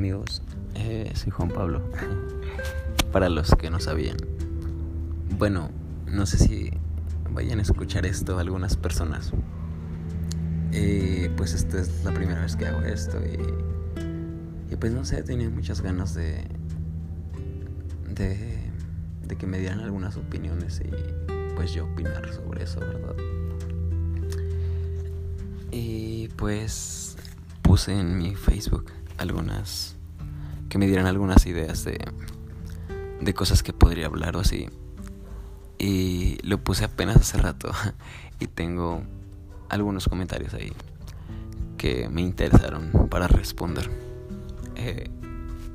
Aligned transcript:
amigos, 0.00 0.40
eh, 0.76 1.12
soy 1.14 1.30
Juan 1.30 1.50
Pablo. 1.50 1.82
Para 3.12 3.28
los 3.28 3.54
que 3.54 3.68
no 3.68 3.80
sabían. 3.80 4.16
Bueno, 5.38 5.70
no 6.06 6.24
sé 6.24 6.38
si 6.38 6.70
vayan 7.30 7.58
a 7.58 7.62
escuchar 7.62 8.06
esto 8.06 8.38
algunas 8.38 8.78
personas. 8.78 9.30
Eh, 10.72 11.30
pues 11.36 11.52
esta 11.52 11.78
es 11.78 12.02
la 12.02 12.14
primera 12.14 12.40
vez 12.40 12.56
que 12.56 12.64
hago 12.64 12.80
esto 12.80 13.18
y, 13.20 14.72
y 14.72 14.76
pues 14.76 14.90
no 14.90 15.04
sé, 15.04 15.22
tenía 15.22 15.50
muchas 15.50 15.82
ganas 15.82 16.14
de, 16.14 16.46
de, 18.08 18.70
de 19.26 19.36
que 19.36 19.46
me 19.46 19.58
dieran 19.58 19.80
algunas 19.80 20.16
opiniones 20.16 20.80
y 20.80 20.90
pues 21.56 21.74
yo 21.74 21.84
opinar 21.84 22.26
sobre 22.32 22.64
eso, 22.64 22.80
¿verdad? 22.80 23.16
Y 25.70 26.28
pues 26.36 27.18
puse 27.60 28.00
en 28.00 28.16
mi 28.16 28.34
Facebook 28.34 28.90
algunas 29.20 29.96
que 30.68 30.78
me 30.78 30.86
dieran 30.86 31.06
algunas 31.06 31.46
ideas 31.46 31.84
de 31.84 31.98
de 33.20 33.34
cosas 33.34 33.62
que 33.62 33.72
podría 33.72 34.06
hablar 34.06 34.36
o 34.36 34.40
así. 34.40 34.68
Y 35.78 36.38
lo 36.42 36.62
puse 36.62 36.84
apenas 36.84 37.16
hace 37.16 37.38
rato 37.38 37.70
y 38.40 38.46
tengo 38.46 39.02
algunos 39.68 40.08
comentarios 40.08 40.54
ahí 40.54 40.72
que 41.78 42.08
me 42.08 42.20
interesaron 42.20 43.08
para 43.08 43.28
responder. 43.28 43.90
Eh, 44.76 45.10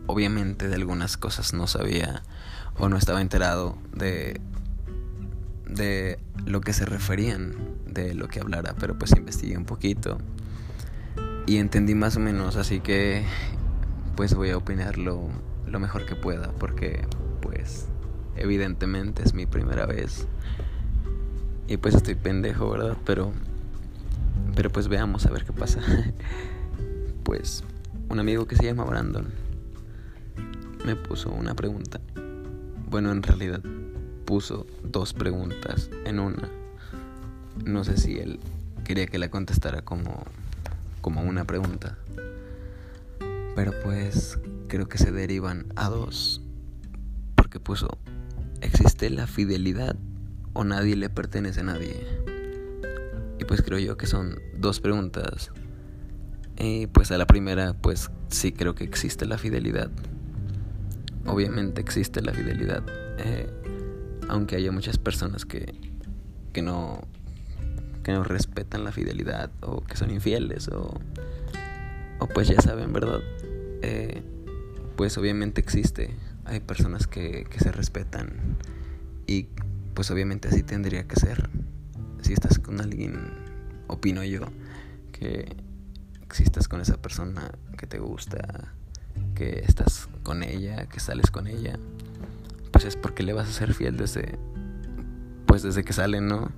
obviamente 0.07 0.67
de 0.67 0.75
algunas 0.75 1.17
cosas 1.17 1.53
no 1.53 1.67
sabía 1.67 2.23
o 2.77 2.89
no 2.89 2.97
estaba 2.97 3.21
enterado 3.21 3.77
de 3.93 4.41
de 5.67 6.19
lo 6.45 6.61
que 6.61 6.73
se 6.73 6.85
referían 6.85 7.55
de 7.87 8.13
lo 8.13 8.27
que 8.27 8.39
hablara, 8.39 8.75
pero 8.79 8.97
pues 8.99 9.11
investigué 9.17 9.57
un 9.57 9.65
poquito 9.65 10.19
y 11.45 11.57
entendí 11.57 11.95
más 11.95 12.17
o 12.17 12.19
menos, 12.19 12.55
así 12.55 12.79
que 12.79 13.23
pues 14.15 14.33
voy 14.33 14.49
a 14.49 14.57
opinar 14.57 14.97
lo, 14.97 15.29
lo 15.67 15.79
mejor 15.79 16.05
que 16.05 16.15
pueda, 16.15 16.51
porque 16.53 17.05
pues 17.41 17.87
evidentemente 18.35 19.23
es 19.23 19.33
mi 19.33 19.45
primera 19.45 19.85
vez 19.85 20.27
y 21.67 21.77
pues 21.77 21.95
estoy 21.95 22.15
pendejo, 22.15 22.69
¿verdad? 22.69 22.97
Pero 23.05 23.31
pero 24.55 24.69
pues 24.71 24.87
veamos 24.87 25.25
a 25.25 25.31
ver 25.31 25.45
qué 25.45 25.53
pasa. 25.53 25.81
pues 27.23 27.63
un 28.09 28.19
amigo 28.19 28.47
que 28.47 28.55
se 28.55 28.65
llama 28.65 28.83
Brandon 28.83 29.27
me 30.85 30.95
puso 30.95 31.31
una 31.31 31.55
pregunta. 31.55 31.99
Bueno, 32.89 33.11
en 33.11 33.23
realidad 33.23 33.61
puso 34.25 34.65
dos 34.83 35.13
preguntas 35.13 35.89
en 36.05 36.19
una. 36.19 36.49
No 37.65 37.83
sé 37.83 37.97
si 37.97 38.17
él 38.19 38.39
quería 38.83 39.07
que 39.07 39.17
la 39.17 39.29
contestara 39.29 39.81
como, 39.81 40.23
como 41.05 41.21
una 41.21 41.45
pregunta. 41.45 41.99
Pero 43.55 43.73
pues 43.83 44.39
creo 44.67 44.87
que 44.87 44.97
se 44.97 45.11
derivan 45.11 45.67
a 45.75 45.87
dos. 45.87 46.41
Porque 47.35 47.59
puso, 47.59 47.99
¿existe 48.61 49.11
la 49.11 49.27
fidelidad 49.27 49.95
o 50.53 50.63
nadie 50.63 50.95
le 50.95 51.11
pertenece 51.11 51.59
a 51.59 51.63
nadie? 51.65 52.07
Y 53.39 53.45
pues 53.45 53.61
creo 53.61 53.77
yo 53.77 53.97
que 53.97 54.07
son 54.07 54.39
dos 54.57 54.79
preguntas. 54.79 55.51
Y 56.57 56.87
pues 56.87 57.11
a 57.11 57.19
la 57.19 57.27
primera, 57.27 57.75
pues 57.75 58.09
sí 58.29 58.51
creo 58.51 58.73
que 58.73 58.83
existe 58.83 59.27
la 59.27 59.37
fidelidad. 59.37 59.91
Obviamente 61.27 61.81
existe 61.81 62.19
la 62.23 62.33
fidelidad. 62.33 62.83
Eh, 63.19 63.47
aunque 64.27 64.55
haya 64.55 64.71
muchas 64.71 64.97
personas 64.97 65.45
que, 65.45 65.71
que 66.51 66.63
no 66.63 67.07
que 68.05 68.11
no 68.11 68.23
respetan 68.23 68.83
la 68.83 68.91
fidelidad 68.91 69.49
o 69.61 69.81
que 69.81 69.97
son 69.97 70.11
infieles 70.11 70.67
o, 70.67 71.01
o 72.19 72.27
pues 72.27 72.47
ya 72.47 72.61
saben, 72.61 72.93
¿verdad? 72.93 73.21
Eh, 73.81 74.21
pues 74.95 75.17
obviamente 75.17 75.59
existe. 75.59 76.15
Hay 76.45 76.59
personas 76.59 77.07
que, 77.07 77.45
que 77.49 77.57
se 77.57 77.71
respetan 77.71 78.57
y 79.25 79.47
pues 79.95 80.11
obviamente 80.11 80.49
así 80.49 80.61
tendría 80.61 81.07
que 81.07 81.15
ser. 81.15 81.49
Si 82.21 82.33
estás 82.33 82.59
con 82.59 82.79
alguien, 82.79 83.31
opino 83.87 84.23
yo, 84.23 84.41
que 85.11 85.55
existas 86.21 86.67
con 86.67 86.81
esa 86.81 87.01
persona 87.01 87.53
que 87.75 87.87
te 87.87 87.97
gusta, 87.97 88.71
que 89.33 89.63
estás 89.67 90.09
con 90.21 90.43
ella, 90.43 90.85
que 90.85 90.99
sales 90.99 91.31
con 91.31 91.47
ella 91.47 91.79
pues 92.71 92.83
es 92.83 92.97
porque 92.97 93.23
le 93.23 93.31
vas 93.31 93.47
a 93.47 93.53
ser 93.53 93.73
fiel 93.73 93.95
desde 93.95 94.37
pues 95.45 95.63
desde 95.63 95.85
que 95.85 95.93
sale, 95.93 96.19
¿no? 96.19 96.51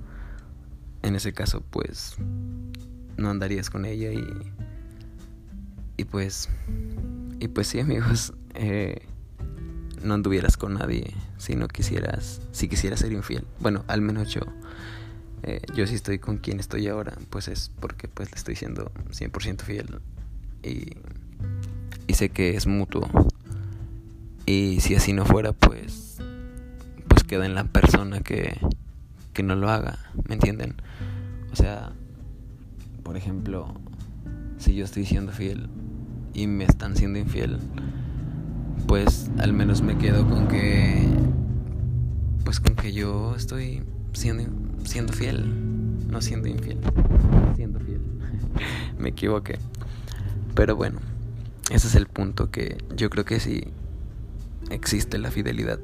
En 1.02 1.14
ese 1.14 1.32
caso, 1.32 1.62
pues 1.70 2.16
no 3.16 3.30
andarías 3.30 3.70
con 3.70 3.84
ella 3.84 4.12
y 4.12 4.24
y 5.96 6.04
pues 6.04 6.48
y 7.40 7.48
pues 7.48 7.66
sí, 7.68 7.80
amigos, 7.80 8.32
eh, 8.54 9.06
no 10.02 10.14
anduvieras 10.14 10.56
con 10.56 10.74
nadie 10.74 11.14
si 11.38 11.56
no 11.56 11.68
quisieras, 11.68 12.40
si 12.52 12.68
quisieras 12.68 13.00
ser 13.00 13.12
infiel. 13.12 13.44
Bueno, 13.60 13.84
al 13.88 14.00
menos 14.00 14.32
yo 14.32 14.42
eh, 15.42 15.62
yo 15.74 15.86
sí 15.86 15.94
estoy 15.94 16.18
con 16.18 16.38
quien 16.38 16.60
estoy 16.60 16.88
ahora, 16.88 17.16
pues 17.30 17.48
es 17.48 17.70
porque 17.80 18.08
pues 18.08 18.30
le 18.30 18.36
estoy 18.36 18.56
siendo 18.56 18.92
100% 19.10 19.62
fiel 19.62 20.00
y 20.62 20.96
y 22.06 22.14
sé 22.14 22.30
que 22.30 22.56
es 22.56 22.66
mutuo. 22.66 23.08
Y 24.46 24.80
si 24.80 24.94
así 24.94 25.12
no 25.12 25.26
fuera, 25.26 25.52
pues 25.52 26.08
queda 27.28 27.46
en 27.46 27.54
la 27.54 27.64
persona 27.64 28.20
que, 28.20 28.58
que 29.38 29.44
no 29.44 29.54
lo 29.54 29.70
haga, 29.70 30.00
¿me 30.26 30.34
entienden? 30.34 30.74
O 31.52 31.54
sea, 31.54 31.92
por 33.04 33.16
ejemplo, 33.16 33.72
si 34.58 34.74
yo 34.74 34.84
estoy 34.84 35.06
siendo 35.06 35.30
fiel 35.30 35.68
y 36.34 36.48
me 36.48 36.64
están 36.64 36.96
siendo 36.96 37.20
infiel, 37.20 37.60
pues 38.88 39.30
al 39.38 39.52
menos 39.52 39.80
me 39.80 39.96
quedo 39.96 40.28
con 40.28 40.48
que 40.48 41.06
pues 42.44 42.58
con 42.58 42.74
que 42.74 42.92
yo 42.92 43.36
estoy 43.36 43.84
siendo 44.12 44.42
siendo 44.82 45.12
fiel, 45.12 46.08
no 46.10 46.20
siendo 46.20 46.48
infiel, 46.48 46.80
siendo 47.54 47.78
fiel. 47.78 48.00
me 48.98 49.10
equivoqué. 49.10 49.60
Pero 50.56 50.74
bueno, 50.74 50.98
ese 51.70 51.86
es 51.86 51.94
el 51.94 52.08
punto 52.08 52.50
que 52.50 52.76
yo 52.96 53.08
creo 53.08 53.24
que 53.24 53.38
sí 53.38 53.68
existe 54.68 55.16
la 55.16 55.30
fidelidad 55.30 55.78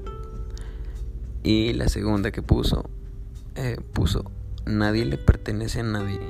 y 1.45 1.73
la 1.75 1.89
segunda 1.89 2.33
que 2.33 2.43
puso, 2.43 2.91
eh, 3.55 3.79
puso, 3.93 4.31
nadie 4.67 5.05
le 5.05 5.19
pertenece 5.19 5.81
a 5.81 5.85
nadie. 5.85 6.21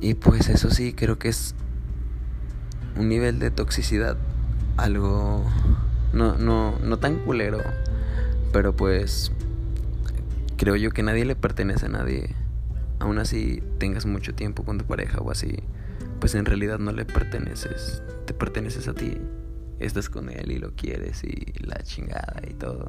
Y 0.00 0.14
pues 0.14 0.48
eso 0.48 0.70
sí, 0.70 0.92
creo 0.92 1.18
que 1.18 1.28
es 1.28 1.54
un 2.96 3.08
nivel 3.08 3.38
de 3.38 3.50
toxicidad 3.50 4.16
algo 4.76 5.44
no, 6.12 6.36
no, 6.36 6.78
no 6.78 6.98
tan 6.98 7.18
culero, 7.18 7.60
pero 8.52 8.74
pues 8.74 9.30
creo 10.56 10.76
yo 10.76 10.90
que 10.90 11.02
nadie 11.02 11.24
le 11.24 11.36
pertenece 11.36 11.86
a 11.86 11.90
nadie. 11.90 12.34
Aún 12.98 13.18
así 13.18 13.62
tengas 13.78 14.06
mucho 14.06 14.34
tiempo 14.34 14.64
con 14.64 14.78
tu 14.78 14.84
pareja 14.84 15.18
o 15.18 15.30
así, 15.30 15.58
pues 16.18 16.34
en 16.34 16.44
realidad 16.44 16.78
no 16.78 16.92
le 16.92 17.04
perteneces, 17.04 18.02
te 18.26 18.34
perteneces 18.34 18.88
a 18.88 18.94
ti 18.94 19.18
estás 19.80 20.10
con 20.10 20.28
él 20.28 20.50
y 20.50 20.58
lo 20.58 20.72
quieres 20.72 21.24
y 21.24 21.52
la 21.64 21.82
chingada 21.82 22.42
y 22.48 22.52
todo. 22.54 22.88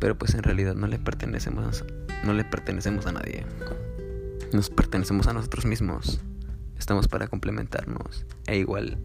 Pero 0.00 0.18
pues 0.18 0.34
en 0.34 0.42
realidad 0.42 0.74
no 0.74 0.88
le 0.88 0.98
pertenecemos 0.98 1.84
no 2.24 2.34
le 2.34 2.44
pertenecemos 2.44 3.06
a 3.06 3.12
nadie. 3.12 3.46
Nos 4.52 4.68
pertenecemos 4.68 5.26
a 5.26 5.32
nosotros 5.32 5.64
mismos. 5.64 6.20
Estamos 6.78 7.08
para 7.08 7.28
complementarnos. 7.28 8.26
E 8.46 8.58
igual 8.58 8.98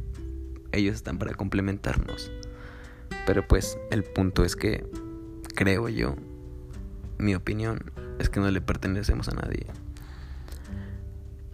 ellos 0.72 0.96
están 0.96 1.18
para 1.18 1.34
complementarnos. 1.34 2.32
Pero 3.26 3.48
pues 3.48 3.78
el 3.92 4.04
punto 4.04 4.44
es 4.44 4.56
que 4.56 4.86
creo 5.56 5.88
yo, 5.90 6.16
mi 7.18 7.36
opinión 7.36 7.80
es 8.20 8.30
que 8.30 8.40
no 8.40 8.50
le 8.52 8.62
pertenecemos 8.62 9.30
a 9.30 9.34
nadie. 9.34 9.66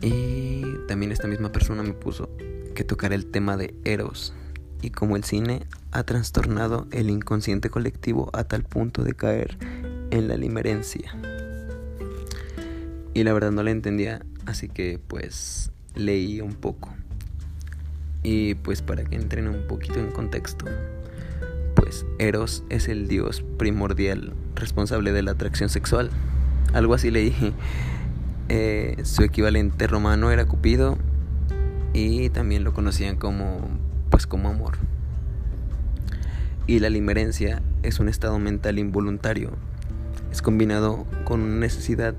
Y 0.02 0.64
también 0.88 1.12
esta 1.12 1.28
misma 1.28 1.52
persona 1.52 1.84
me 1.84 1.94
puso 1.94 2.30
que 2.74 2.84
tocar 2.84 3.14
el 3.14 3.28
tema 3.28 3.58
de 3.58 3.76
Eros 3.84 4.34
y 4.82 4.90
como 4.90 5.16
el 5.16 5.24
cine 5.24 5.68
ha 5.92 6.04
trastornado 6.04 6.88
el 6.92 7.10
inconsciente 7.10 7.70
colectivo 7.70 8.30
a 8.34 8.46
tal 8.46 8.64
punto 8.64 9.04
de 9.04 9.14
caer 9.14 9.58
en 10.10 10.28
la 10.28 10.38
limerencia. 10.38 11.14
Y 13.14 13.24
la 13.24 13.34
verdad 13.34 13.52
no 13.52 13.64
la 13.64 13.72
entendía, 13.72 14.26
así 14.46 14.70
que 14.70 15.00
pues 15.06 15.72
leí 15.96 16.42
un 16.42 16.54
poco. 16.54 16.94
Y 18.24 18.56
pues 18.56 18.82
para 18.82 19.04
que 19.04 19.16
entren 19.16 19.48
un 19.48 19.68
poquito 19.68 20.00
en 20.00 20.12
contexto, 20.12 20.66
pues 21.76 22.06
Eros 22.20 22.64
es 22.70 22.88
el 22.88 23.08
dios 23.08 23.44
primordial 23.58 24.34
responsable 24.56 25.12
de 25.12 25.24
la 25.24 25.32
atracción 25.32 25.70
sexual. 25.70 26.10
Algo 26.74 26.94
así 26.94 27.12
leí. 27.12 27.54
Eh, 28.54 28.98
su 29.06 29.24
equivalente 29.24 29.88
romano 29.88 30.30
era 30.30 30.44
Cupido 30.44 30.98
y 31.94 32.30
también 32.32 32.66
lo 32.66 32.74
conocían 32.74 33.16
como 33.16 33.62
pues 34.10 34.28
como 34.28 34.50
amor. 34.50 34.78
Y 36.68 36.80
la 36.80 36.90
limerencia 36.90 37.62
es 37.84 38.00
un 38.00 38.08
estado 38.08 38.40
mental 38.40 38.80
involuntario. 38.80 39.52
Es 40.32 40.42
combinado 40.42 41.06
con 41.26 41.42
una 41.42 41.60
necesidad 41.60 42.16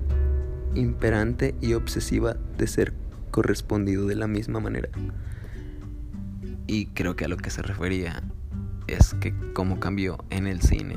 imperante 0.74 1.54
y 1.60 1.74
obsesiva 1.74 2.36
de 2.58 2.66
ser 2.66 2.94
correspondido 3.30 4.06
de 4.06 4.16
la 4.16 4.26
misma 4.26 4.60
manera. 4.60 4.88
Y 6.66 6.86
creo 6.86 7.16
que 7.16 7.24
a 7.24 7.28
lo 7.28 7.36
que 7.36 7.50
se 7.50 7.62
refería 7.62 8.22
es 8.86 9.14
que 9.14 9.34
cómo 9.54 9.80
cambió 9.80 10.24
en 10.30 10.46
el 10.46 10.60
cine, 10.60 10.96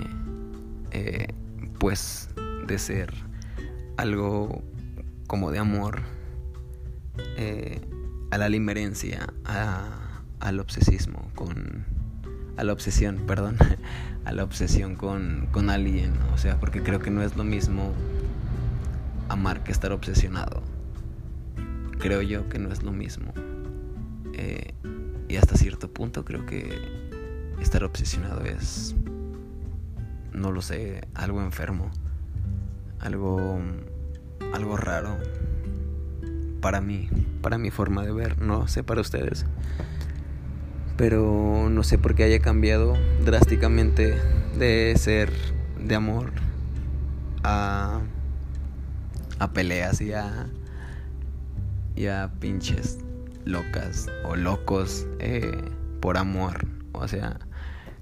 eh, 0.91 1.27
pues 1.79 2.29
de 2.67 2.77
ser 2.77 3.13
algo 3.97 4.63
como 5.27 5.51
de 5.51 5.59
amor 5.59 6.01
eh, 7.37 7.81
a 8.31 8.37
la 8.37 8.49
limerencia, 8.49 9.27
a, 9.45 10.21
al 10.39 10.59
obsesismo, 10.59 11.31
con 11.35 11.85
a 12.57 12.63
la 12.63 12.73
obsesión, 12.73 13.23
perdón, 13.27 13.57
a 14.25 14.31
la 14.31 14.43
obsesión 14.43 14.95
con, 14.95 15.47
con 15.51 15.69
alguien, 15.69 16.13
o 16.33 16.37
sea, 16.37 16.59
porque 16.59 16.81
creo 16.81 16.99
que 16.99 17.11
no 17.11 17.21
es 17.21 17.35
lo 17.35 17.43
mismo 17.43 17.93
amar 19.29 19.63
que 19.63 19.71
estar 19.71 19.91
obsesionado. 19.91 20.63
Creo 21.99 22.21
yo 22.21 22.49
que 22.49 22.59
no 22.59 22.71
es 22.71 22.83
lo 22.83 22.91
mismo. 22.91 23.33
Eh, 24.33 24.73
y 25.27 25.37
hasta 25.37 25.57
cierto 25.57 25.91
punto 25.91 26.25
creo 26.25 26.45
que 26.45 26.79
estar 27.59 27.83
obsesionado 27.83 28.41
es, 28.41 28.95
no 30.31 30.51
lo 30.51 30.61
sé, 30.61 31.07
algo 31.13 31.41
enfermo, 31.41 31.89
algo, 32.99 33.59
algo 34.53 34.77
raro 34.77 35.17
para 36.61 36.81
mí, 36.81 37.09
para 37.41 37.57
mi 37.57 37.71
forma 37.71 38.03
de 38.03 38.11
ver, 38.11 38.41
no 38.41 38.67
sé 38.67 38.83
para 38.83 39.01
ustedes. 39.01 39.45
Pero 40.97 41.69
no 41.69 41.83
sé 41.83 41.97
por 41.97 42.15
qué 42.15 42.23
haya 42.23 42.39
cambiado 42.39 42.95
drásticamente 43.23 44.15
de 44.57 44.95
ser 44.97 45.31
de 45.83 45.95
amor 45.95 46.31
a, 47.43 48.01
a 49.39 49.51
peleas 49.51 50.01
y 50.01 50.13
a, 50.13 50.47
y 51.95 52.07
a 52.07 52.31
pinches 52.39 52.99
locas 53.45 54.07
o 54.23 54.35
locos 54.35 55.05
eh, 55.19 55.69
por 56.01 56.17
amor. 56.17 56.65
O 56.93 57.07
sea, 57.07 57.39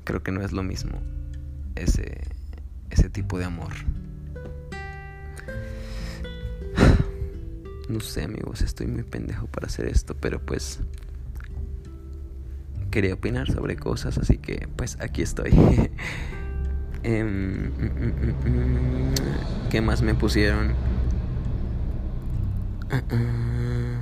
creo 0.03 0.23
que 0.23 0.31
no 0.31 0.41
es 0.41 0.51
lo 0.51 0.63
mismo 0.63 1.01
ese, 1.75 2.21
ese 2.89 3.09
tipo 3.09 3.37
de 3.39 3.45
amor. 3.45 3.73
No 7.89 7.99
sé 7.99 8.23
amigos, 8.23 8.61
estoy 8.61 8.87
muy 8.87 9.03
pendejo 9.03 9.45
para 9.47 9.67
hacer 9.67 9.87
esto, 9.87 10.15
pero 10.15 10.39
pues 10.39 10.79
quería 12.93 13.15
opinar 13.15 13.51
sobre 13.51 13.75
cosas, 13.75 14.19
así 14.19 14.37
que 14.37 14.67
pues 14.75 14.97
aquí 15.01 15.23
estoy. 15.23 15.51
Em, 17.05 17.71
¿Qué 19.69 19.81
más 19.81 20.01
me 20.03 20.15
pusieron? 20.15 20.73
Ah, 22.89 23.01
ah. 23.11 23.99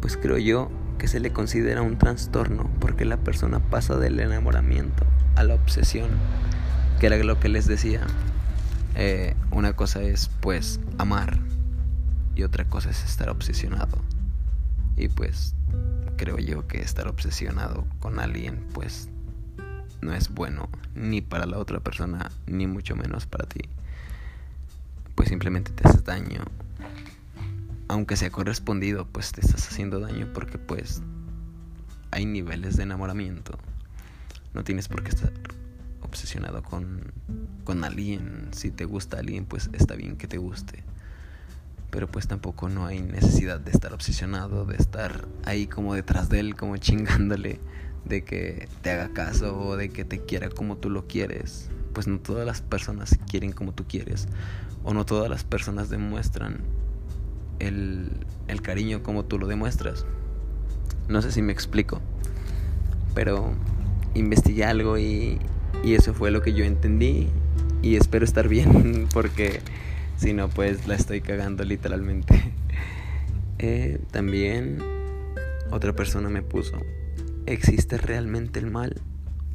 Pues 0.00 0.16
creo 0.16 0.38
yo 0.38 0.70
que 0.98 1.08
se 1.08 1.18
le 1.18 1.32
considera 1.32 1.82
un 1.82 1.98
trastorno 1.98 2.70
porque 2.78 3.04
la 3.04 3.16
persona 3.16 3.58
pasa 3.58 3.96
del 3.96 4.20
enamoramiento 4.20 5.04
a 5.34 5.42
la 5.42 5.54
obsesión, 5.54 6.10
que 7.00 7.06
era 7.06 7.16
lo 7.16 7.40
que 7.40 7.48
les 7.48 7.66
decía. 7.66 8.06
Eh, 8.94 9.34
una 9.50 9.74
cosa 9.74 10.02
es 10.02 10.30
pues 10.40 10.78
amar 10.98 11.40
y 12.36 12.44
otra 12.44 12.66
cosa 12.66 12.90
es 12.90 13.02
estar 13.04 13.28
obsesionado. 13.28 13.98
Y 14.96 15.08
pues 15.08 15.56
creo 16.18 16.38
yo 16.38 16.66
que 16.66 16.82
estar 16.82 17.08
obsesionado 17.08 17.86
con 18.00 18.18
alguien 18.18 18.66
pues 18.74 19.08
no 20.02 20.12
es 20.12 20.28
bueno 20.28 20.68
ni 20.94 21.22
para 21.22 21.46
la 21.46 21.58
otra 21.58 21.80
persona 21.80 22.30
ni 22.46 22.66
mucho 22.66 22.94
menos 22.96 23.24
para 23.24 23.46
ti. 23.46 23.60
Pues 25.14 25.30
simplemente 25.30 25.72
te 25.72 25.88
haces 25.88 26.04
daño. 26.04 26.44
Aunque 27.88 28.16
sea 28.16 28.30
correspondido, 28.30 29.06
pues 29.06 29.32
te 29.32 29.40
estás 29.40 29.66
haciendo 29.66 30.00
daño 30.00 30.28
porque 30.34 30.58
pues 30.58 31.02
hay 32.10 32.26
niveles 32.26 32.76
de 32.76 32.82
enamoramiento. 32.82 33.58
No 34.52 34.64
tienes 34.64 34.88
por 34.88 35.02
qué 35.02 35.10
estar 35.10 35.32
obsesionado 36.02 36.62
con, 36.62 37.12
con 37.64 37.84
alguien. 37.84 38.48
Si 38.52 38.70
te 38.70 38.84
gusta 38.84 39.18
alguien, 39.18 39.46
pues 39.46 39.70
está 39.72 39.94
bien 39.94 40.16
que 40.16 40.26
te 40.26 40.36
guste 40.36 40.84
pero 41.90 42.06
pues 42.06 42.28
tampoco 42.28 42.68
no 42.68 42.86
hay 42.86 43.00
necesidad 43.00 43.60
de 43.60 43.70
estar 43.70 43.92
obsesionado, 43.92 44.64
de 44.64 44.76
estar 44.76 45.26
ahí 45.44 45.66
como 45.66 45.94
detrás 45.94 46.28
de 46.28 46.40
él, 46.40 46.54
como 46.54 46.76
chingándole, 46.78 47.60
de 48.04 48.24
que 48.24 48.68
te 48.82 48.90
haga 48.90 49.12
caso 49.12 49.58
o 49.58 49.76
de 49.76 49.88
que 49.90 50.04
te 50.04 50.20
quiera 50.20 50.48
como 50.48 50.76
tú 50.76 50.90
lo 50.90 51.06
quieres. 51.06 51.70
Pues 51.92 52.06
no 52.06 52.18
todas 52.20 52.46
las 52.46 52.60
personas 52.62 53.18
quieren 53.28 53.52
como 53.52 53.72
tú 53.72 53.84
quieres, 53.88 54.28
o 54.84 54.94
no 54.94 55.04
todas 55.04 55.30
las 55.30 55.44
personas 55.44 55.88
demuestran 55.88 56.60
el, 57.58 58.10
el 58.46 58.62
cariño 58.62 59.02
como 59.02 59.24
tú 59.24 59.38
lo 59.38 59.46
demuestras. 59.46 60.06
No 61.08 61.22
sé 61.22 61.32
si 61.32 61.42
me 61.42 61.52
explico, 61.52 62.00
pero 63.14 63.52
investigué 64.14 64.64
algo 64.64 64.98
y, 64.98 65.38
y 65.82 65.94
eso 65.94 66.12
fue 66.12 66.30
lo 66.30 66.42
que 66.42 66.52
yo 66.52 66.64
entendí 66.64 67.28
y 67.82 67.96
espero 67.96 68.24
estar 68.24 68.48
bien 68.48 69.08
porque 69.14 69.60
si 70.18 70.34
no, 70.34 70.48
pues 70.48 70.86
la 70.86 70.94
estoy 70.94 71.20
cagando 71.20 71.64
literalmente. 71.64 72.52
Eh, 73.60 73.98
también 74.12 74.78
otra 75.72 75.92
persona 75.92 76.28
me 76.28 76.42
puso, 76.42 76.80
¿existe 77.44 77.98
realmente 77.98 78.60
el 78.60 78.70
mal 78.70 79.00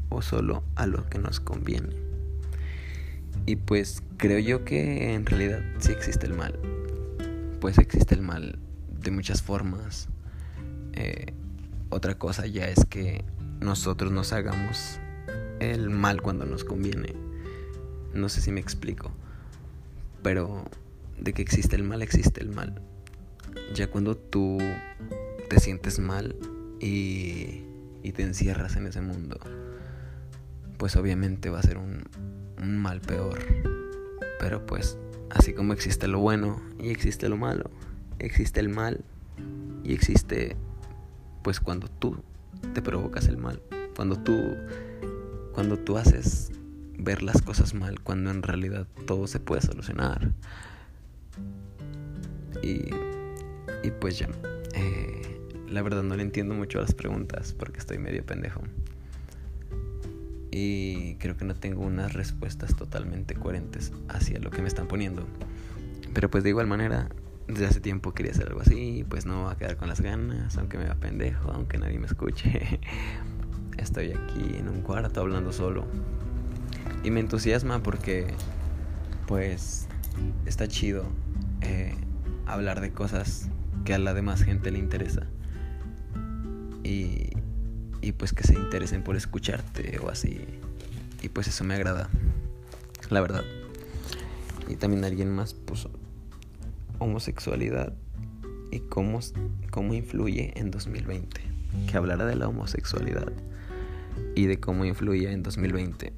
o 0.09 0.21
solo 0.21 0.61
a 0.75 0.87
lo 0.87 1.09
que 1.09 1.19
nos 1.19 1.39
conviene? 1.39 1.95
Y 3.45 3.55
pues 3.55 4.03
creo 4.17 4.39
yo 4.39 4.65
que 4.65 5.13
en 5.13 5.25
realidad 5.25 5.61
sí 5.79 5.93
existe 5.93 6.25
el 6.25 6.33
mal. 6.33 6.59
Pues 7.61 7.77
existe 7.77 8.13
el 8.15 8.23
mal 8.23 8.59
de 9.01 9.11
muchas 9.11 9.41
formas. 9.41 10.09
Eh, 10.91 11.33
otra 11.89 12.17
cosa 12.17 12.45
ya 12.45 12.67
es 12.67 12.83
que 12.89 13.23
nosotros 13.61 14.11
nos 14.11 14.33
hagamos 14.33 14.99
el 15.59 15.89
mal 15.89 16.21
cuando 16.21 16.45
nos 16.45 16.63
conviene. 16.63 17.13
No 18.13 18.27
sé 18.27 18.41
si 18.41 18.51
me 18.51 18.59
explico. 18.59 19.11
Pero 20.23 20.63
de 21.19 21.33
que 21.33 21.41
existe 21.41 21.75
el 21.75 21.83
mal, 21.83 22.01
existe 22.01 22.41
el 22.41 22.49
mal. 22.49 22.81
Ya 23.75 23.87
cuando 23.87 24.17
tú 24.17 24.57
te 25.49 25.59
sientes 25.59 25.99
mal 25.99 26.35
y, 26.79 27.63
te 28.13 28.21
encierras 28.23 28.75
en 28.75 28.87
ese 28.87 29.01
mundo, 29.01 29.39
pues 30.77 30.95
obviamente 30.95 31.49
va 31.49 31.59
a 31.59 31.63
ser 31.63 31.77
un, 31.77 32.03
un 32.61 32.77
mal 32.77 33.01
peor. 33.01 33.39
Pero 34.39 34.65
pues, 34.65 34.97
así 35.29 35.53
como 35.53 35.73
existe 35.73 36.07
lo 36.07 36.19
bueno 36.19 36.61
y 36.79 36.89
existe 36.89 37.27
lo 37.29 37.37
malo, 37.37 37.69
existe 38.19 38.59
el 38.59 38.69
mal 38.69 39.03
y 39.83 39.93
existe 39.93 40.55
pues 41.43 41.59
cuando 41.59 41.87
tú 41.87 42.17
te 42.73 42.81
provocas 42.81 43.27
el 43.27 43.37
mal, 43.37 43.61
cuando 43.95 44.17
tú 44.17 44.55
cuando 45.53 45.77
tú 45.77 45.97
haces 45.97 46.51
ver 46.97 47.23
las 47.23 47.41
cosas 47.41 47.73
mal 47.73 47.99
cuando 48.01 48.31
en 48.31 48.43
realidad 48.43 48.87
todo 49.05 49.27
se 49.27 49.39
puede 49.39 49.61
solucionar. 49.61 50.31
Y, 52.61 52.89
y 53.83 53.91
pues 53.99 54.19
ya, 54.19 54.29
eh, 54.75 55.23
la 55.69 55.81
verdad 55.81 56.03
no 56.03 56.15
le 56.15 56.23
entiendo 56.23 56.53
mucho 56.53 56.79
a 56.79 56.81
las 56.81 56.93
preguntas 56.93 57.53
porque 57.53 57.79
estoy 57.79 57.97
medio 57.97 58.25
pendejo. 58.25 58.61
Y 60.51 61.15
creo 61.15 61.35
que 61.35 61.45
no 61.45 61.55
tengo 61.55 61.81
unas 61.81 62.13
respuestas 62.13 62.75
totalmente 62.75 63.33
coherentes 63.33 63.91
hacia 64.07 64.39
lo 64.39 64.51
que 64.51 64.61
me 64.61 64.67
están 64.67 64.87
poniendo. 64.87 65.25
Pero 66.13 66.29
pues 66.29 66.43
de 66.43 66.51
igual 66.51 66.67
manera, 66.67 67.09
desde 67.47 67.65
hace 67.65 67.79
tiempo 67.79 68.13
quería 68.13 68.33
hacer 68.33 68.49
algo 68.49 68.61
así, 68.61 69.03
pues 69.09 69.25
no 69.25 69.45
va 69.45 69.53
a 69.53 69.57
quedar 69.57 69.77
con 69.77 69.89
las 69.89 69.99
ganas, 69.99 70.55
aunque 70.57 70.77
me 70.77 70.85
va 70.85 70.95
pendejo, 70.95 71.51
aunque 71.51 71.79
nadie 71.79 71.97
me 71.97 72.05
escuche. 72.05 72.79
Estoy 73.77 74.11
aquí 74.11 74.57
en 74.57 74.69
un 74.69 74.81
cuarto 74.81 75.21
hablando 75.21 75.51
solo. 75.51 75.87
Y 77.03 77.11
me 77.11 77.19
entusiasma 77.19 77.83
porque, 77.83 78.27
pues, 79.27 79.87
está 80.45 80.69
chido 80.69 81.05
eh, 81.61 81.95
hablar 82.45 82.79
de 82.79 82.91
cosas 82.91 83.49
que 83.83 83.93
a 83.93 83.99
la 83.99 84.13
demás 84.13 84.41
gente 84.43 84.71
le 84.71 84.79
interesa. 84.79 85.27
Y, 86.83 87.31
y 88.01 88.11
pues 88.13 88.31
que 88.31 88.43
se 88.43 88.53
interesen 88.53 89.03
por 89.03 89.17
escucharte 89.17 89.99
o 89.99 90.09
así. 90.09 90.45
Y 91.21 91.29
pues 91.29 91.47
eso 91.47 91.65
me 91.65 91.73
agrada, 91.73 92.09
la 93.09 93.19
verdad. 93.19 93.43
Y 94.69 94.75
también 94.75 95.03
alguien 95.03 95.29
más 95.29 95.53
puso 95.53 95.91
homosexualidad 96.99 97.93
y 98.71 98.79
cómo, 98.79 99.19
cómo 99.71 99.93
influye 99.93 100.57
en 100.57 100.71
2020. 100.71 101.41
Que 101.89 101.97
hablara 101.97 102.25
de 102.25 102.35
la 102.35 102.47
homosexualidad 102.47 103.31
y 104.35 104.45
de 104.45 104.59
cómo 104.59 104.85
influye 104.85 105.31
en 105.31 105.43
2020 105.43 106.13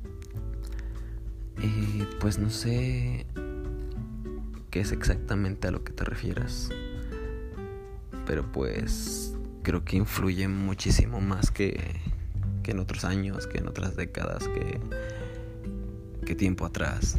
eh, 1.62 2.07
pues 2.19 2.39
no 2.39 2.50
sé 2.50 3.25
qué 4.71 4.81
es 4.81 4.91
exactamente 4.91 5.67
a 5.67 5.71
lo 5.71 5.83
que 5.83 5.93
te 5.93 6.03
refieras. 6.03 6.69
Pero 8.25 8.51
pues 8.51 9.33
creo 9.63 9.85
que 9.85 9.97
influye 9.97 10.47
muchísimo 10.47 11.21
más 11.21 11.51
que, 11.51 11.79
que 12.63 12.71
en 12.71 12.79
otros 12.79 13.05
años, 13.05 13.47
que 13.47 13.59
en 13.59 13.67
otras 13.67 13.95
décadas, 13.95 14.47
que, 14.47 14.79
que 16.25 16.35
tiempo 16.35 16.65
atrás. 16.65 17.17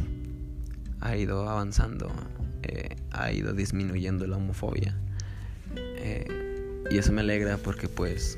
Ha 0.99 1.15
ido 1.15 1.49
avanzando, 1.49 2.11
eh, 2.63 2.95
ha 3.11 3.31
ido 3.31 3.53
disminuyendo 3.53 4.27
la 4.27 4.37
homofobia. 4.37 4.95
Eh, 5.75 6.83
y 6.89 6.97
eso 6.97 7.11
me 7.11 7.21
alegra 7.21 7.57
porque 7.57 7.87
pues 7.87 8.37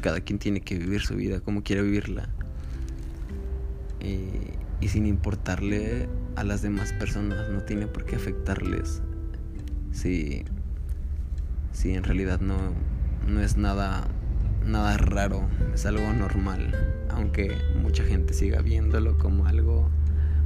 cada 0.00 0.20
quien 0.20 0.38
tiene 0.38 0.60
que 0.60 0.78
vivir 0.78 1.00
su 1.00 1.16
vida 1.16 1.40
como 1.40 1.62
quiera 1.62 1.82
vivirla. 1.82 2.28
y 4.00 4.57
sin 4.86 5.06
importarle 5.06 6.08
a 6.36 6.44
las 6.44 6.62
demás 6.62 6.92
personas, 6.92 7.48
no 7.50 7.62
tiene 7.62 7.88
por 7.88 8.04
qué 8.04 8.14
afectarles. 8.14 9.02
Si, 9.90 10.44
si 11.72 11.94
en 11.94 12.04
realidad 12.04 12.38
no, 12.40 12.56
no 13.26 13.40
es 13.40 13.56
nada, 13.56 14.06
nada 14.64 14.96
raro, 14.96 15.42
es 15.74 15.84
algo 15.84 16.12
normal, 16.12 16.72
aunque 17.10 17.56
mucha 17.82 18.04
gente 18.04 18.34
siga 18.34 18.62
viéndolo 18.62 19.18
como 19.18 19.46
algo 19.46 19.88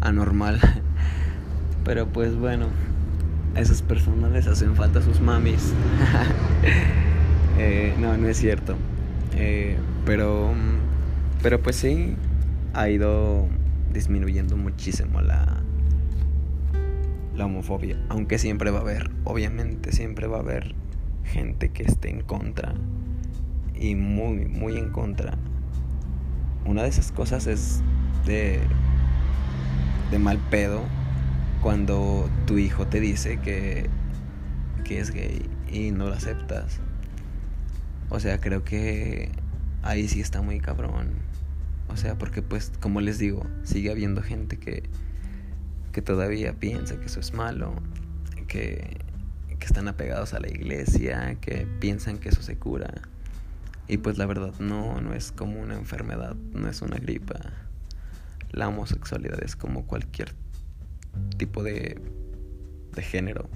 anormal. 0.00 0.58
Pero 1.84 2.08
pues 2.08 2.34
bueno, 2.34 2.68
a 3.54 3.60
esas 3.60 3.82
personas 3.82 4.32
les 4.32 4.46
hacen 4.46 4.74
falta 4.76 5.02
sus 5.02 5.20
mamis. 5.20 5.74
Eh, 7.58 7.94
no, 7.98 8.16
no 8.16 8.28
es 8.28 8.38
cierto. 8.38 8.76
Eh, 9.36 9.76
pero, 10.06 10.52
pero 11.42 11.60
pues 11.60 11.76
sí, 11.76 12.16
ha 12.72 12.88
ido 12.88 13.46
disminuyendo 13.92 14.56
muchísimo 14.56 15.20
la, 15.20 15.62
la 17.34 17.46
homofobia. 17.46 17.98
Aunque 18.08 18.38
siempre 18.38 18.70
va 18.70 18.78
a 18.78 18.82
haber, 18.82 19.10
obviamente 19.24 19.92
siempre 19.92 20.26
va 20.26 20.38
a 20.38 20.40
haber 20.40 20.74
gente 21.24 21.70
que 21.70 21.84
esté 21.84 22.10
en 22.10 22.22
contra. 22.22 22.74
Y 23.74 23.94
muy, 23.94 24.46
muy 24.46 24.76
en 24.76 24.90
contra. 24.90 25.36
Una 26.64 26.82
de 26.82 26.88
esas 26.88 27.10
cosas 27.10 27.46
es 27.46 27.82
de, 28.26 28.60
de 30.10 30.18
mal 30.18 30.38
pedo 30.50 30.82
cuando 31.62 32.28
tu 32.46 32.58
hijo 32.58 32.86
te 32.86 33.00
dice 33.00 33.38
que, 33.38 33.88
que 34.84 35.00
es 35.00 35.10
gay 35.10 35.48
y 35.70 35.90
no 35.90 36.06
lo 36.06 36.14
aceptas. 36.14 36.80
O 38.10 38.20
sea, 38.20 38.38
creo 38.38 38.62
que 38.62 39.30
ahí 39.82 40.06
sí 40.06 40.20
está 40.20 40.42
muy 40.42 40.60
cabrón. 40.60 41.31
O 41.92 41.96
sea, 41.96 42.16
porque 42.16 42.40
pues, 42.40 42.72
como 42.80 43.00
les 43.02 43.18
digo, 43.18 43.46
sigue 43.64 43.90
habiendo 43.90 44.22
gente 44.22 44.56
que, 44.58 44.84
que 45.92 46.00
todavía 46.00 46.54
piensa 46.54 46.98
que 46.98 47.06
eso 47.06 47.20
es 47.20 47.34
malo, 47.34 47.74
que, 48.48 48.96
que 49.58 49.66
están 49.66 49.88
apegados 49.88 50.32
a 50.32 50.40
la 50.40 50.48
iglesia, 50.48 51.36
que 51.40 51.66
piensan 51.80 52.16
que 52.16 52.30
eso 52.30 52.42
se 52.42 52.56
cura. 52.56 53.02
Y 53.88 53.98
pues 53.98 54.16
la 54.16 54.24
verdad 54.24 54.54
no, 54.58 55.02
no 55.02 55.12
es 55.12 55.32
como 55.32 55.60
una 55.60 55.74
enfermedad, 55.74 56.34
no 56.34 56.68
es 56.68 56.80
una 56.80 56.96
gripa. 56.96 57.38
La 58.52 58.68
homosexualidad 58.68 59.42
es 59.44 59.54
como 59.54 59.86
cualquier 59.86 60.32
tipo 61.36 61.62
de, 61.62 62.00
de 62.94 63.02
género. 63.02 63.50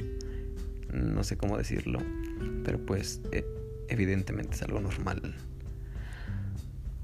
No 0.93 1.25
sé 1.25 1.39
cómo 1.39 1.57
decirlo, 1.57 2.01
pero 2.65 2.85
pues 2.85 3.23
e, 3.33 3.47
evidentemente 3.89 4.57
es 4.57 4.63
algo 4.63 4.81
normal. 4.81 5.35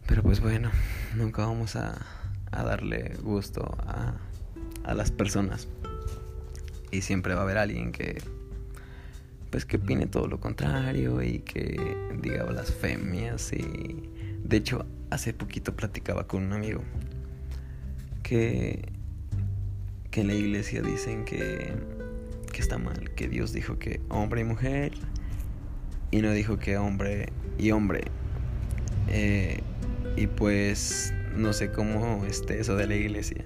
Pero 0.06 0.22
pues 0.22 0.40
bueno, 0.40 0.70
nunca 1.16 1.46
vamos 1.46 1.76
a, 1.76 1.98
a 2.50 2.64
darle 2.64 3.16
gusto 3.22 3.76
a, 3.86 4.14
a 4.84 4.94
las 4.94 5.10
personas. 5.10 5.68
Y 6.90 7.02
siempre 7.02 7.34
va 7.34 7.40
a 7.40 7.44
haber 7.44 7.58
alguien 7.58 7.92
que 7.92 8.22
pues 9.50 9.66
que 9.66 9.76
opine 9.76 10.06
todo 10.06 10.28
lo 10.28 10.40
contrario 10.40 11.22
y 11.22 11.40
que 11.40 11.96
diga 12.22 12.44
blasfemias 12.44 13.52
y 13.52 14.08
de 14.42 14.56
hecho 14.56 14.86
hace 15.10 15.34
poquito 15.34 15.76
platicaba 15.76 16.26
con 16.26 16.44
un 16.44 16.54
amigo 16.54 16.82
que 18.22 18.88
que 20.12 20.20
en 20.20 20.26
la 20.28 20.34
iglesia 20.34 20.82
dicen 20.82 21.24
que, 21.24 21.72
que 22.52 22.60
está 22.60 22.76
mal, 22.76 23.10
que 23.16 23.28
Dios 23.28 23.52
dijo 23.52 23.78
que 23.78 24.00
hombre 24.10 24.42
y 24.42 24.44
mujer 24.44 24.92
y 26.10 26.20
no 26.20 26.30
dijo 26.32 26.58
que 26.58 26.76
hombre 26.76 27.32
y 27.58 27.70
hombre. 27.70 28.02
Eh, 29.08 29.62
y 30.16 30.26
pues 30.26 31.12
no 31.36 31.52
sé 31.52 31.70
cómo 31.70 32.24
esté 32.26 32.60
eso 32.60 32.76
de 32.76 32.86
la 32.86 32.94
iglesia. 32.94 33.44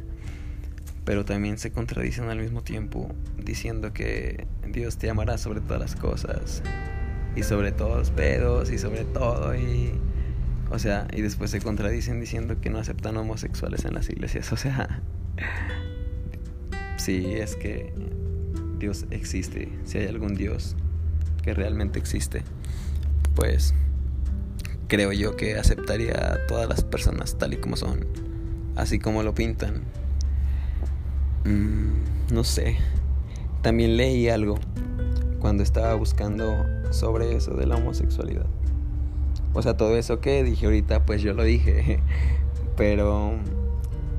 Pero 1.04 1.24
también 1.24 1.58
se 1.58 1.70
contradicen 1.70 2.28
al 2.28 2.38
mismo 2.38 2.62
tiempo 2.62 3.14
diciendo 3.38 3.92
que 3.92 4.46
Dios 4.66 4.96
te 4.96 5.08
amará 5.08 5.38
sobre 5.38 5.60
todas 5.60 5.80
las 5.80 5.94
cosas 5.94 6.62
y 7.36 7.42
sobre 7.42 7.70
todos 7.70 7.98
los 7.98 8.10
pedos 8.10 8.70
y 8.70 8.78
sobre 8.78 9.04
todo 9.04 9.54
y 9.54 9.92
o 10.70 10.78
sea, 10.78 11.06
y 11.12 11.22
después 11.22 11.50
se 11.50 11.60
contradicen 11.60 12.20
diciendo 12.20 12.60
que 12.60 12.70
no 12.70 12.78
aceptan 12.78 13.16
homosexuales 13.16 13.84
en 13.84 13.94
las 13.94 14.10
iglesias, 14.10 14.52
o 14.52 14.56
sea, 14.56 15.00
si 16.96 17.34
es 17.34 17.56
que 17.56 17.92
Dios 18.78 19.06
existe, 19.10 19.68
si 19.84 19.98
hay 19.98 20.06
algún 20.06 20.34
Dios 20.34 20.76
que 21.42 21.54
realmente 21.54 21.98
existe, 21.98 22.42
pues 23.34 23.74
creo 24.88 25.12
yo 25.12 25.36
que 25.36 25.56
aceptaría 25.56 26.34
a 26.34 26.46
todas 26.46 26.68
las 26.68 26.82
personas 26.84 27.36
tal 27.38 27.54
y 27.54 27.56
como 27.56 27.76
son, 27.76 28.06
así 28.76 28.98
como 28.98 29.22
lo 29.22 29.34
pintan. 29.34 29.82
Mm, 31.44 32.34
no 32.34 32.44
sé, 32.44 32.76
también 33.62 33.96
leí 33.96 34.28
algo 34.28 34.58
cuando 35.40 35.62
estaba 35.62 35.94
buscando 35.94 36.64
sobre 36.90 37.36
eso 37.36 37.54
de 37.54 37.66
la 37.66 37.76
homosexualidad. 37.76 38.46
O 39.52 39.62
sea, 39.62 39.76
todo 39.76 39.96
eso 39.96 40.20
que 40.20 40.44
dije 40.44 40.66
ahorita, 40.66 41.06
pues 41.06 41.22
yo 41.22 41.32
lo 41.32 41.42
dije, 41.42 42.00
pero 42.76 43.34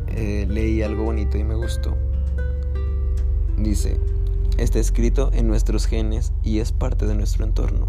eh, 0.08 0.48
leí 0.50 0.82
algo 0.82 1.04
bonito 1.04 1.38
y 1.38 1.44
me 1.44 1.56
gustó 1.56 1.96
Dice, 3.58 4.00
está 4.60 4.78
escrito 4.78 5.32
en 5.34 5.48
nuestros 5.48 5.88
genes 5.88 6.32
y 6.44 6.60
es 6.60 6.72
parte 6.72 7.08
de 7.08 7.16
nuestro 7.16 7.44
entorno, 7.44 7.88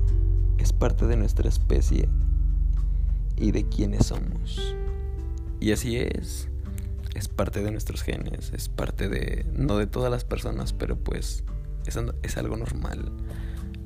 es 0.57 0.73
parte 0.73 1.07
de 1.07 1.17
nuestra 1.17 1.47
especie 1.47 2.09
y 3.41 3.53
de 3.53 3.69
quienes 3.69 4.07
somos. 4.07 4.77
Y 5.61 5.73
así 5.73 5.97
es, 5.97 6.49
es 7.15 7.29
parte 7.29 7.63
de 7.63 7.71
nuestros 7.71 8.03
genes, 8.03 8.53
es 8.53 8.69
parte 8.69 9.09
de, 9.09 9.45
no 9.53 9.77
de 9.77 9.87
todas 9.87 10.11
las 10.11 10.25
personas, 10.25 10.73
pero 10.73 10.97
pues 10.97 11.45
es, 11.87 11.99
es 12.23 12.37
algo 12.37 12.57
normal. 12.57 13.13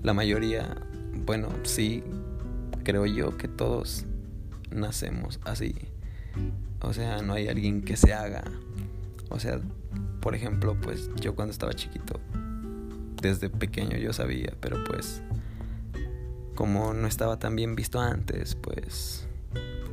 La 0.03 0.15
mayoría, 0.15 0.77
bueno, 1.25 1.49
sí, 1.63 2.03
creo 2.85 3.07
yo 3.07 3.37
que 3.37 3.49
todos 3.49 4.07
nacemos 4.71 5.41
así. 5.45 5.75
O 6.81 6.93
sea, 6.93 7.23
no 7.23 7.35
hay 7.35 7.49
alguien 7.49 7.83
que 7.83 7.97
se 7.97 8.13
haga. 8.13 8.43
O 9.29 9.39
sea, 9.39 9.61
por 10.21 10.35
ejemplo, 10.35 10.77
pues 10.81 11.11
yo 11.21 11.35
cuando 11.35 11.53
estaba 11.53 11.73
chiquito, 11.73 12.21
desde 13.21 13.49
pequeño 13.49 13.97
yo 13.97 14.13
sabía, 14.13 14.53
pero 14.61 14.83
pues 14.85 15.23
como 16.55 16.93
no 16.93 17.07
estaba 17.07 17.39
tan 17.39 17.57
bien 17.57 17.75
visto 17.75 18.01
antes, 18.01 18.57
pues 18.57 19.27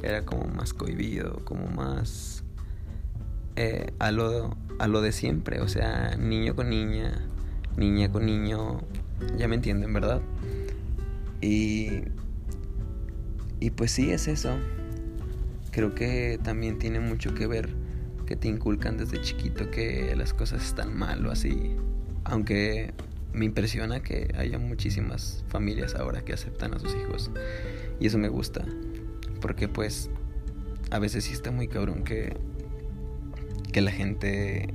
era 0.03 0.25
como 0.25 0.45
más 0.45 0.73
cohibido, 0.73 1.43
como 1.45 1.67
más 1.67 2.43
eh, 3.55 3.91
a, 3.99 4.11
lo, 4.11 4.55
a 4.79 4.87
lo 4.87 5.01
de 5.01 5.11
siempre, 5.11 5.59
o 5.61 5.67
sea, 5.67 6.15
niño 6.17 6.55
con 6.55 6.69
niña, 6.69 7.27
niña 7.77 8.11
con 8.11 8.25
niño, 8.25 8.81
ya 9.37 9.47
me 9.47 9.55
entienden, 9.55 9.93
¿verdad? 9.93 10.21
Y, 11.41 12.03
y 13.59 13.69
pues 13.71 13.91
sí 13.91 14.11
es 14.11 14.27
eso. 14.27 14.57
Creo 15.71 15.93
que 15.93 16.39
también 16.43 16.79
tiene 16.79 16.99
mucho 16.99 17.33
que 17.33 17.47
ver 17.47 17.69
que 18.25 18.35
te 18.35 18.47
inculcan 18.47 18.97
desde 18.97 19.21
chiquito 19.21 19.71
que 19.71 20.15
las 20.15 20.33
cosas 20.33 20.63
están 20.63 20.97
mal 20.97 21.25
o 21.25 21.31
así. 21.31 21.75
Aunque 22.25 22.93
me 23.33 23.45
impresiona 23.45 24.01
que 24.01 24.33
haya 24.37 24.59
muchísimas 24.59 25.43
familias 25.47 25.95
ahora 25.95 26.21
que 26.21 26.33
aceptan 26.33 26.73
a 26.73 26.79
sus 26.79 26.93
hijos. 26.95 27.31
Y 27.99 28.07
eso 28.07 28.17
me 28.17 28.29
gusta. 28.29 28.65
Porque 29.39 29.67
pues 29.67 30.09
a 30.91 30.99
veces 30.99 31.25
sí 31.25 31.33
está 31.33 31.51
muy 31.51 31.67
cabrón 31.67 32.03
que, 32.03 32.35
que 33.71 33.81
la 33.81 33.91
gente... 33.91 34.73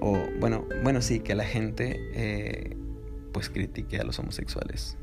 O 0.00 0.18
bueno, 0.40 0.66
bueno 0.82 1.00
sí, 1.00 1.20
que 1.20 1.34
la 1.34 1.44
gente 1.44 2.10
eh, 2.14 2.76
pues 3.32 3.48
critique 3.48 3.98
a 3.98 4.04
los 4.04 4.18
homosexuales. 4.18 4.96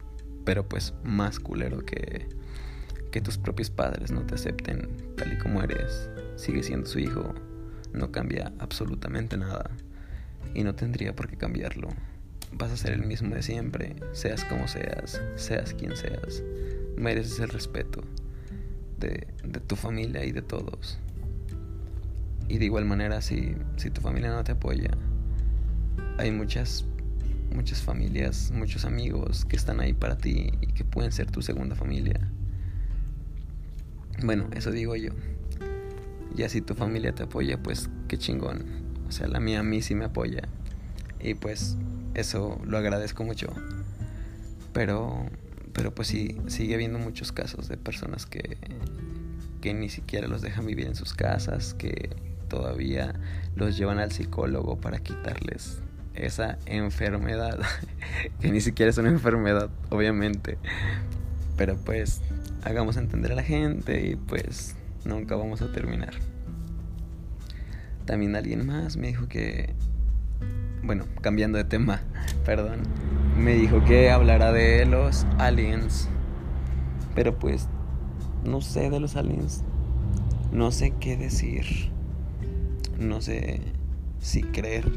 Pero 0.45 0.67
pues 0.67 0.93
más 1.03 1.39
culero 1.39 1.85
que, 1.85 2.27
que 3.11 3.21
tus 3.21 3.37
propios 3.37 3.69
padres 3.69 4.11
no 4.11 4.25
te 4.25 4.35
acepten 4.35 4.89
tal 5.15 5.33
y 5.33 5.37
como 5.37 5.61
eres 5.61 6.09
sigue 6.35 6.63
siendo 6.63 6.87
su 6.87 6.99
hijo, 6.99 7.33
no 7.93 8.11
cambia 8.11 8.53
absolutamente 8.59 9.37
nada 9.37 9.71
y 10.53 10.63
no 10.63 10.75
tendría 10.75 11.15
por 11.15 11.27
qué 11.27 11.37
cambiarlo. 11.37 11.89
Vas 12.51 12.71
a 12.71 12.77
ser 12.77 12.93
el 12.93 13.05
mismo 13.05 13.35
de 13.35 13.43
siempre, 13.43 13.95
seas 14.13 14.43
como 14.45 14.67
seas, 14.67 15.21
seas 15.35 15.73
quien 15.73 15.95
seas. 15.95 16.43
Mereces 16.97 17.39
el 17.39 17.49
respeto 17.49 18.01
de, 18.99 19.27
de 19.43 19.59
tu 19.59 19.75
familia 19.75 20.25
y 20.25 20.31
de 20.31 20.41
todos. 20.41 20.99
Y 22.47 22.57
de 22.57 22.65
igual 22.65 22.85
manera, 22.85 23.21
si, 23.21 23.55
si 23.77 23.91
tu 23.91 24.01
familia 24.01 24.31
no 24.31 24.43
te 24.43 24.53
apoya, 24.53 24.91
hay 26.17 26.31
muchas, 26.31 26.85
muchas 27.55 27.81
familias, 27.81 28.51
muchos 28.51 28.85
amigos 28.85 29.45
que 29.45 29.55
están 29.55 29.79
ahí 29.79 29.93
para 29.93 30.17
ti 30.17 30.51
y 30.61 30.67
que 30.67 30.83
pueden 30.83 31.11
ser 31.11 31.31
tu 31.31 31.41
segunda 31.41 31.75
familia. 31.75 32.19
Bueno, 34.23 34.49
eso 34.53 34.71
digo 34.71 34.95
yo. 34.95 35.11
Y 36.35 36.43
así 36.43 36.61
tu 36.61 36.75
familia 36.75 37.13
te 37.13 37.23
apoya, 37.23 37.61
pues 37.61 37.89
qué 38.07 38.17
chingón. 38.17 38.65
O 39.07 39.11
sea, 39.11 39.27
la 39.27 39.39
mía 39.39 39.61
a 39.61 39.63
mí 39.63 39.81
sí 39.81 39.95
me 39.95 40.05
apoya. 40.05 40.41
Y 41.21 41.35
pues 41.35 41.77
eso 42.15 42.59
lo 42.65 42.77
agradezco 42.77 43.23
mucho. 43.23 43.47
Pero, 44.73 45.25
pero 45.79 45.95
pues 45.95 46.09
sí, 46.09 46.35
sigue 46.47 46.75
habiendo 46.75 46.99
muchos 46.99 47.31
casos 47.31 47.69
de 47.69 47.77
personas 47.77 48.25
que, 48.25 48.57
que 49.61 49.73
ni 49.73 49.87
siquiera 49.87 50.27
los 50.27 50.41
dejan 50.41 50.65
vivir 50.65 50.87
en 50.87 50.95
sus 50.95 51.13
casas, 51.13 51.73
que 51.73 52.09
todavía 52.49 53.17
los 53.55 53.77
llevan 53.77 53.97
al 53.97 54.11
psicólogo 54.11 54.75
para 54.75 54.99
quitarles 54.99 55.81
esa 56.15 56.57
enfermedad, 56.65 57.61
que 58.41 58.51
ni 58.51 58.59
siquiera 58.59 58.89
es 58.89 58.97
una 58.97 59.07
enfermedad, 59.07 59.69
obviamente. 59.89 60.57
Pero 61.55 61.77
pues 61.77 62.21
hagamos 62.65 62.97
entender 62.97 63.31
a 63.31 63.35
la 63.35 63.43
gente 63.43 64.05
y 64.05 64.15
pues 64.17 64.75
nunca 65.05 65.37
vamos 65.37 65.61
a 65.61 65.71
terminar. 65.71 66.13
También 68.03 68.35
alguien 68.35 68.67
más 68.67 68.97
me 68.97 69.07
dijo 69.07 69.29
que, 69.29 69.73
bueno, 70.83 71.05
cambiando 71.21 71.57
de 71.57 71.63
tema, 71.63 72.01
perdón, 72.45 72.81
me 73.39 73.55
dijo 73.55 73.83
que 73.85 74.11
hablara 74.11 74.51
de 74.51 74.85
los 74.85 75.25
aliens. 75.37 76.09
Pero 77.15 77.39
pues, 77.39 77.67
no 78.43 78.61
sé 78.61 78.89
de 78.89 78.99
los 78.99 79.15
aliens. 79.15 79.63
No 80.51 80.71
sé 80.71 80.93
qué 80.99 81.15
decir. 81.15 81.91
No 82.99 83.21
sé 83.21 83.61
si 84.19 84.41
creer. 84.43 84.91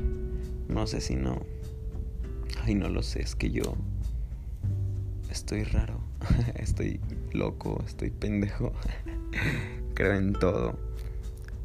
No 0.69 0.87
sé 0.87 1.01
si 1.01 1.15
no. 1.15 1.41
Ay, 2.65 2.75
no 2.75 2.89
lo 2.89 3.03
sé, 3.03 3.23
es 3.23 3.35
que 3.35 3.51
yo 3.51 3.77
estoy 5.31 5.65
raro. 5.65 6.01
estoy 6.57 7.01
loco, 7.33 7.83
estoy 7.87 8.11
pendejo. 8.11 8.73
Creo 9.95 10.15
en 10.15 10.33
todo. 10.33 10.79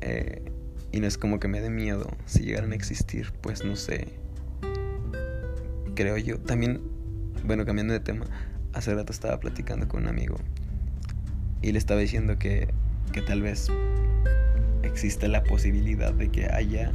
Eh, 0.01 0.51
y 0.91 0.99
no 0.99 1.07
es 1.07 1.17
como 1.17 1.39
que 1.39 1.47
me 1.47 1.59
dé 1.59 1.69
miedo 1.69 2.07
si 2.25 2.43
llegaran 2.43 2.71
a 2.71 2.75
existir, 2.75 3.33
pues 3.41 3.65
no 3.65 3.75
sé. 3.75 4.26
Creo 5.97 6.15
yo. 6.15 6.37
También, 6.37 6.79
bueno, 7.43 7.65
cambiando 7.65 7.91
de 7.91 7.99
tema, 7.99 8.27
hace 8.71 8.93
rato 8.93 9.11
estaba 9.11 9.39
platicando 9.39 9.87
con 9.87 10.03
un 10.03 10.09
amigo 10.09 10.37
y 11.63 11.71
le 11.71 11.79
estaba 11.79 11.99
diciendo 11.99 12.37
que, 12.37 12.71
que 13.13 13.23
tal 13.23 13.41
vez 13.41 13.71
existe 14.83 15.27
la 15.27 15.43
posibilidad 15.43 16.13
de 16.13 16.29
que 16.29 16.51
haya 16.53 16.91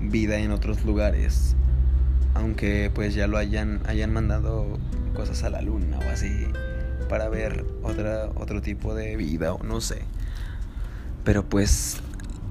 vida 0.00 0.38
en 0.38 0.52
otros 0.52 0.84
lugares, 0.84 1.56
aunque 2.34 2.92
pues 2.94 3.12
ya 3.16 3.26
lo 3.26 3.38
hayan, 3.38 3.80
hayan 3.86 4.12
mandado 4.12 4.78
cosas 5.14 5.42
a 5.42 5.50
la 5.50 5.60
luna 5.60 5.98
o 5.98 6.08
así 6.08 6.46
para 7.08 7.28
ver 7.28 7.66
otra, 7.82 8.30
otro 8.36 8.62
tipo 8.62 8.94
de 8.94 9.16
vida 9.16 9.52
o 9.52 9.64
no 9.64 9.80
sé. 9.80 10.02
Pero 11.24 11.44
pues 11.44 12.00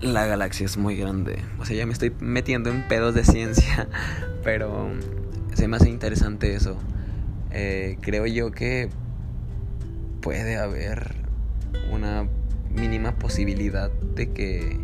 la 0.01 0.25
galaxia 0.25 0.65
es 0.65 0.75
muy 0.75 0.97
grande. 0.97 1.41
O 1.59 1.65
sea, 1.65 1.77
ya 1.77 1.85
me 1.85 1.93
estoy 1.93 2.13
metiendo 2.19 2.69
en 2.69 2.85
pedos 2.89 3.15
de 3.15 3.23
ciencia, 3.23 3.87
pero 4.43 4.91
se 5.53 5.67
me 5.67 5.77
hace 5.77 5.89
interesante 5.89 6.55
eso. 6.55 6.77
Eh, 7.51 7.97
creo 8.01 8.25
yo 8.25 8.51
que 8.51 8.89
puede 10.21 10.57
haber 10.57 11.15
una 11.91 12.27
mínima 12.69 13.15
posibilidad 13.15 13.91
de 13.91 14.31
que 14.31 14.79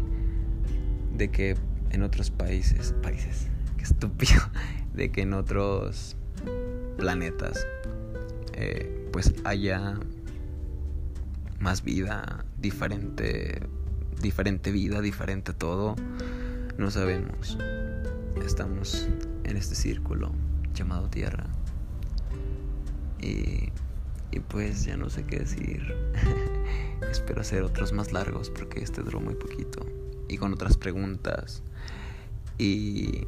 de 1.15 1.29
que 1.29 1.55
en 1.91 2.03
otros 2.03 2.31
países 2.31 2.93
países 3.01 3.47
qué 3.77 3.83
estúpido 3.83 4.41
de 4.93 5.09
que 5.09 5.21
en 5.21 5.33
otros 5.33 6.17
planetas 6.97 7.65
eh, 8.53 9.07
pues 9.13 9.33
haya 9.45 9.93
más 11.59 11.83
vida 11.83 12.45
diferente 12.59 13.61
diferente 14.21 14.71
vida, 14.71 15.01
diferente 15.01 15.53
todo, 15.53 15.95
no 16.77 16.91
sabemos. 16.91 17.57
Estamos 18.45 19.07
en 19.43 19.57
este 19.57 19.75
círculo 19.75 20.31
llamado 20.77 21.09
Tierra. 21.09 21.45
Y, 23.19 23.71
y 24.31 24.39
pues 24.47 24.85
ya 24.85 24.97
no 24.97 25.09
sé 25.09 25.25
qué 25.25 25.39
decir. 25.39 25.95
Espero 27.11 27.41
hacer 27.41 27.63
otros 27.63 27.93
más 27.93 28.11
largos 28.11 28.49
porque 28.49 28.81
este 28.81 29.01
duró 29.01 29.19
muy 29.19 29.35
poquito. 29.35 29.85
Y 30.27 30.37
con 30.37 30.53
otras 30.53 30.77
preguntas. 30.77 31.63
Y 32.57 33.25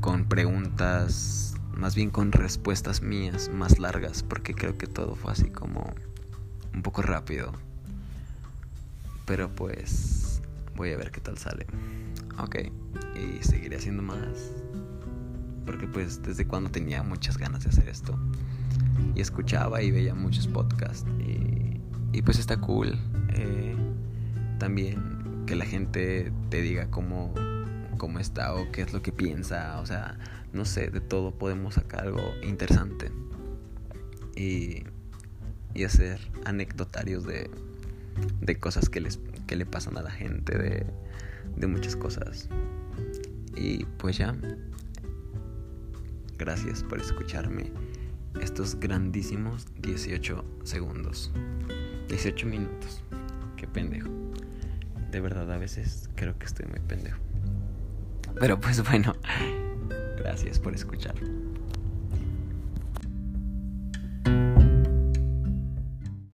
con 0.00 0.26
preguntas, 0.26 1.54
más 1.76 1.94
bien 1.94 2.10
con 2.10 2.32
respuestas 2.32 3.02
mías 3.02 3.48
más 3.48 3.78
largas, 3.78 4.22
porque 4.22 4.54
creo 4.54 4.76
que 4.76 4.86
todo 4.86 5.16
fue 5.16 5.32
así 5.32 5.48
como 5.48 5.94
un 6.74 6.82
poco 6.82 7.02
rápido. 7.02 7.52
Pero 9.24 9.48
pues 9.54 10.42
voy 10.76 10.92
a 10.92 10.96
ver 10.96 11.10
qué 11.10 11.20
tal 11.20 11.38
sale. 11.38 11.66
Ok, 12.38 12.56
y 13.16 13.42
seguiré 13.42 13.76
haciendo 13.76 14.02
más. 14.02 14.63
Porque 15.64 15.86
pues 15.86 16.22
desde 16.22 16.46
cuando 16.46 16.70
tenía 16.70 17.02
muchas 17.02 17.38
ganas 17.38 17.64
de 17.64 17.70
hacer 17.70 17.88
esto. 17.88 18.18
Y 19.14 19.20
escuchaba 19.20 19.82
y 19.82 19.90
veía 19.90 20.14
muchos 20.14 20.46
podcasts. 20.46 21.06
Y, 21.20 22.22
pues 22.22 22.38
está 22.38 22.56
cool. 22.58 22.96
Eh, 23.34 23.76
también 24.58 25.44
que 25.46 25.56
la 25.56 25.66
gente 25.66 26.32
te 26.48 26.62
diga 26.62 26.86
cómo, 26.90 27.34
cómo 27.98 28.18
está 28.18 28.54
o 28.54 28.70
qué 28.72 28.82
es 28.82 28.92
lo 28.92 29.02
que 29.02 29.12
piensa. 29.12 29.80
O 29.80 29.86
sea, 29.86 30.18
no 30.52 30.64
sé, 30.64 30.90
de 30.90 31.00
todo 31.00 31.32
podemos 31.32 31.74
sacar 31.74 32.04
algo 32.04 32.22
interesante. 32.42 33.10
Y, 34.36 34.84
y 35.74 35.84
hacer 35.84 36.20
anecdotarios 36.44 37.24
de 37.24 37.50
de 38.40 38.58
cosas 38.58 38.88
que, 38.88 39.00
les, 39.00 39.18
que 39.46 39.56
le 39.56 39.66
pasan 39.66 39.98
a 39.98 40.02
la 40.02 40.10
gente, 40.10 40.56
de, 40.56 40.86
de 41.56 41.66
muchas 41.66 41.96
cosas. 41.96 42.48
Y 43.56 43.84
pues 43.98 44.16
ya, 44.18 44.34
gracias 46.44 46.82
por 46.82 47.00
escucharme 47.00 47.72
estos 48.38 48.78
grandísimos 48.78 49.66
18 49.80 50.44
segundos. 50.62 51.32
18 52.08 52.46
minutos. 52.46 53.02
Qué 53.56 53.66
pendejo. 53.66 54.10
De 55.10 55.22
verdad, 55.22 55.50
a 55.50 55.56
veces 55.56 56.10
creo 56.16 56.38
que 56.38 56.44
estoy 56.44 56.66
muy 56.66 56.80
pendejo. 56.80 57.18
Pero 58.38 58.60
pues 58.60 58.86
bueno, 58.86 59.14
gracias 60.18 60.58
por 60.58 60.74
escuchar. 60.74 61.14